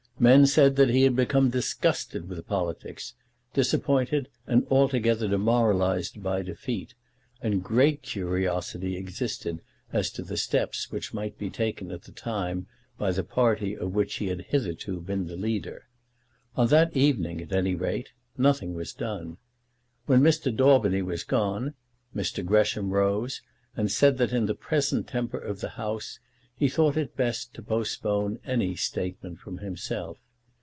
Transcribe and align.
Men 0.19 0.45
said 0.45 0.75
that 0.75 0.91
he 0.91 1.01
had 1.01 1.15
become 1.15 1.49
disgusted 1.49 2.29
with 2.29 2.45
politics, 2.45 3.15
disappointed, 3.55 4.29
and 4.45 4.67
altogether 4.69 5.27
demoralized 5.27 6.21
by 6.21 6.43
defeat, 6.43 6.93
and 7.41 7.63
great 7.63 8.03
curiosity 8.03 8.95
existed 8.97 9.61
as 9.91 10.11
to 10.11 10.21
the 10.21 10.37
steps 10.37 10.91
which 10.91 11.11
might 11.11 11.39
be 11.39 11.49
taken 11.49 11.89
at 11.89 12.03
the 12.03 12.11
time 12.11 12.67
by 12.99 13.11
the 13.11 13.23
party 13.23 13.75
of 13.75 13.95
which 13.95 14.17
he 14.17 14.27
had 14.27 14.41
hitherto 14.41 15.01
been 15.01 15.25
the 15.25 15.35
leader. 15.37 15.87
On 16.55 16.67
that 16.67 16.95
evening, 16.95 17.41
at 17.41 17.51
any 17.51 17.73
rate, 17.73 18.09
nothing 18.37 18.75
was 18.75 18.93
done. 18.93 19.37
When 20.05 20.21
Mr. 20.21 20.55
Daubeny 20.55 21.01
was 21.01 21.23
gone, 21.23 21.73
Mr. 22.15 22.45
Gresham 22.45 22.91
rose 22.91 23.41
and 23.75 23.91
said 23.91 24.19
that 24.19 24.33
in 24.33 24.45
the 24.45 24.53
present 24.53 25.07
temper 25.07 25.39
of 25.39 25.61
the 25.61 25.69
House 25.69 26.19
he 26.53 26.69
thought 26.69 26.95
it 26.95 27.17
best 27.17 27.55
to 27.55 27.61
postpone 27.63 28.37
any 28.45 28.75
statement 28.75 29.39
from 29.39 29.57
himself. 29.59 30.19